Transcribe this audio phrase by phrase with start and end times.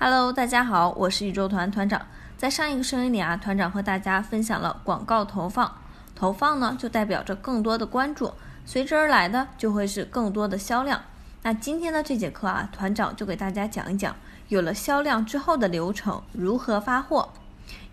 [0.00, 2.00] Hello，大家好，我是宇宙团团长。
[2.36, 5.76] 在上一个声音里啊，团长和大家分享了广告投放，
[6.14, 8.32] 投放呢就代表着更多的关注，
[8.64, 11.02] 随之而来的就会是更多的销量。
[11.42, 14.14] 那今天的这节课啊，团长就给大家讲一讲，
[14.46, 17.30] 有了销量之后的流程如何发货，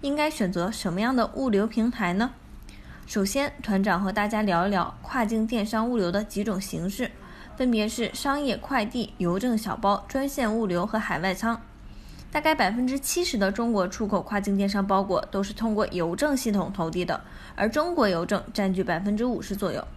[0.02, 2.30] 应该选择什么样的物流平台呢？
[3.08, 7.10] 首先，团长和大家聊一聊跨境电商物流的几种形式，
[7.58, 11.60] 分别是商业快递、邮政小包、专线物流和海外仓。
[12.36, 17.22] 大概百分之七十的中国出口跨境电商包裹都是通过邮政系统投递的，
[17.56, 19.88] 而中国邮政占据百分之五十左右。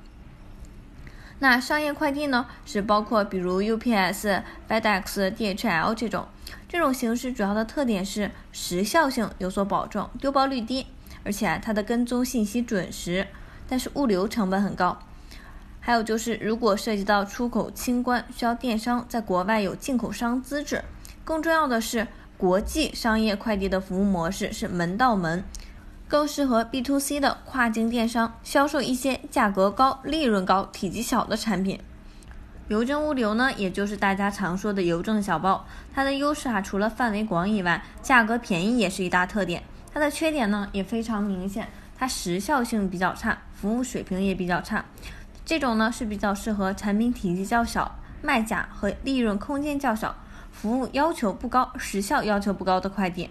[1.40, 6.28] 那商业快递呢，是包括比如 UPS、FedEx、DHL 这种。
[6.68, 10.86] 这种形式主要的特点是时效性有所保证，丢包率低，
[11.24, 13.26] 而且啊它的跟踪信息准时，
[13.68, 14.96] 但是物流成本很高。
[15.80, 20.84] 还有就是，如果涉及到出口清关，需要电商在国外有进口商资质。
[21.24, 22.06] 更重要的是。
[22.38, 25.42] 国际商业快递的服务模式是门到门，
[26.06, 31.80] 更适合 B to C 的跨境电商销售一些价格高、利润高、体积小的产品。
[32.68, 39.60] 邮政物流呢，也就是大家常说的邮政小包，它的优势啊，除了范围广以外，价格便宜也是一大特点。
[39.92, 41.66] 它的缺点呢，也非常明显，
[41.98, 44.84] 它时效性比较差，服务水平也比较差。
[45.44, 50.14] 这种呢，是比较适合产品体积较小、卖价和利润空间较小。
[50.60, 53.30] 服务要求不高、时效要求不高的快递，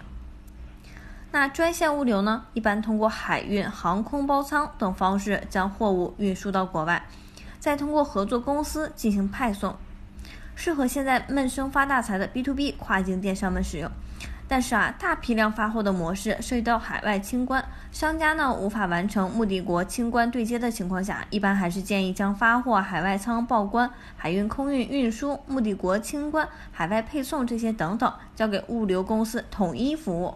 [1.30, 2.46] 那专线物流呢？
[2.54, 7.04] 一般通过海运、航空包仓等方式将货物运输到国外，
[7.60, 9.76] 再通过合作公司进行派送，
[10.54, 13.90] 适合现在闷声发大财的 B to B 跨境电商们使用。
[14.50, 30.34] 但是啊，大批量发货的模式涉及到海外清关，商家呢无法完成目的国清关对接的情况下，一般还是建议将发货海外仓报关、海运空运运输、目的国清关、海外配送这些等等交给物流公司统一服务。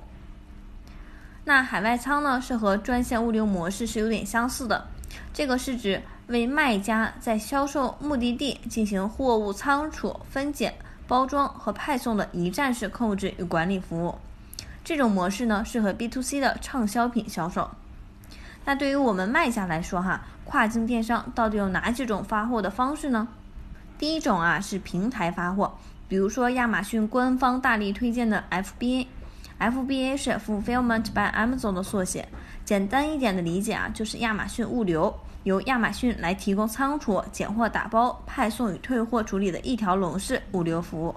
[1.44, 4.88] 那海外仓呢，是和专线物流模式是有点相似的，
[5.32, 10.74] 这个是指为卖家在销售目的地进行货物仓储分拣。
[11.12, 14.14] 包装和派送的一站式控制与管理服务，
[14.82, 17.70] 这种模式呢适合 B to C 的畅销品销售。
[18.64, 23.28] 那对于我们卖家来说，哈，跨境电商到底有哪几种发货的方式呢？
[23.98, 25.76] 第一种啊是平台发货，
[26.08, 29.06] 比如说亚马逊官方大力推荐的 FBA
[29.62, 32.28] FBA 是 Fulfillment by Amazon 的缩写，
[32.64, 35.14] 简单一点的理解啊就是亚马逊物流。
[35.44, 41.14] 由亚马逊来提供仓储、拣货、打包、派送与退货处理的一条龙式物流服务。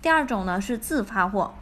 [0.00, 1.52] 第二种呢是自发货，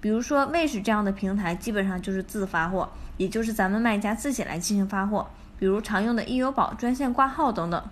[0.00, 5.28] 比如说 wish 这样的平台，基本上就是自发货，也就是咱们卖家自己来进行发货，
[5.58, 7.82] 比如常用的易优宝专线挂号等等。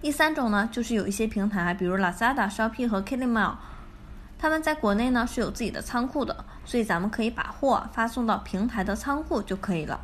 [0.00, 3.56] 第三种呢就是有一些平台，比如 Lazada、Shopee 和 Kilimall，
[4.42, 10.00] 他们在国内呢是有自己的仓库的，所以咱们可以把货发送到平台的仓库就可以了。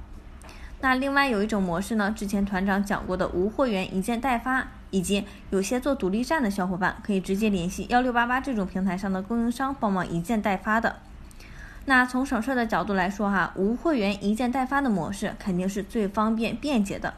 [0.80, 10.94] 那另外有一种模式呢，之前团长讲过的无货源一件代发，以及有些做独立站的小伙伴可以直接联系幺六八八这种平台上的供应商帮忙一件代发的。
[11.86, 17.14] 那从省事的角度来说哈，无货源一件代发的模式肯定是最方便便捷的。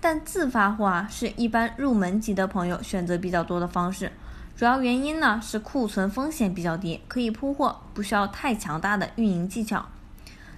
[0.00, 4.12] 但自发货啊，是一般入门级的朋友选择比较多的方式，
[4.58, 9.86] 主要原因呢是库存风险比较低，可以铺货，不需要太强大的运营技巧。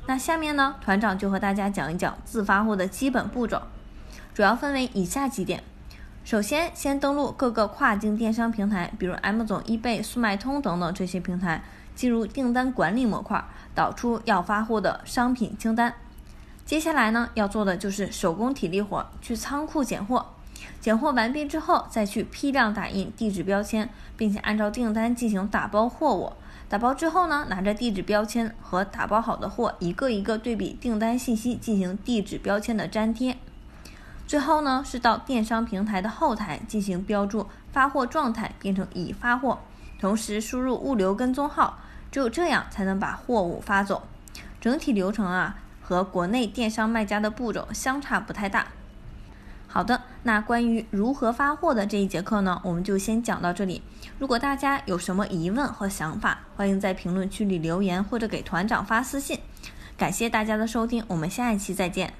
[0.06, 3.60] 那下面呢，团长就和大家讲一讲自发货的基本步骤，
[4.32, 5.62] 主要分为以下几点。
[6.24, 11.62] 首先，先登录各个跨境电商平台，比如 M 总、易贝、速卖通等等这些平台，
[11.94, 13.44] 进入订单管理模块，
[13.74, 15.94] 导出要发货的商品清单。
[16.64, 20.24] 接下来呢，要做的就是手工体力活，去仓库拣货。
[20.80, 26.32] 拣货完毕之后，再去批量打印地址标签，并且按照订单进行打包货物。
[26.68, 33.36] 打包之后呢，拿着地址标签和打包好的货一个一个对比订单信息，进行地址标签的粘贴。
[34.26, 39.58] 最后呢，是到电商平台的后台进行标注发货状态，变成已发货，
[39.98, 41.80] 同时输入物流跟踪号，
[42.12, 44.02] 只有这样才能把货物发走。
[44.60, 48.68] 整体流程啊，和国内电商卖家的步骤相差不太大。
[49.72, 53.82] 好的，那关于如何发货的这一节课呢，我们就先讲到这里。
[54.18, 59.38] 如果大家有什么疑问和想法，欢迎在评论区里留言或者给团长发私信。
[59.96, 62.19] 感谢大家的收听，我们下一期再见。